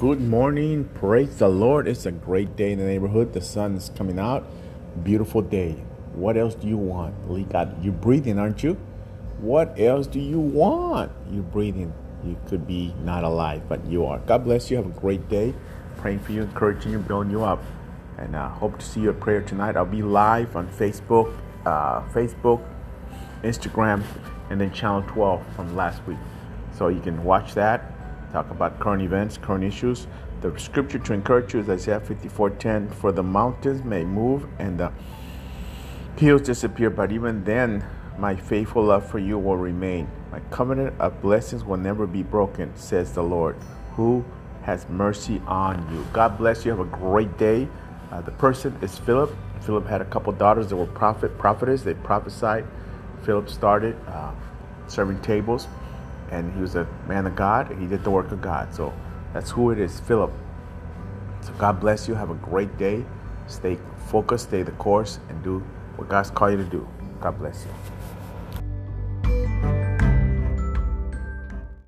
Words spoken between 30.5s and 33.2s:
scripture to encourage you is Isaiah 54:10. For